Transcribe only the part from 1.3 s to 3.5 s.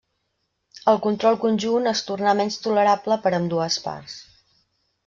conjunt es tornà menys tolerable per a